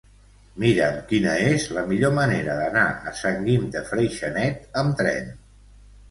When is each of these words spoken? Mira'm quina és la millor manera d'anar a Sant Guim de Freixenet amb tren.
Mira'm 0.61 0.95
quina 1.09 1.33
és 1.49 1.65
la 1.77 1.83
millor 1.91 2.15
manera 2.19 2.55
d'anar 2.59 2.85
a 3.11 3.13
Sant 3.19 3.37
Guim 3.49 3.67
de 3.75 3.83
Freixenet 3.91 4.65
amb 4.83 4.97
tren. 5.03 5.29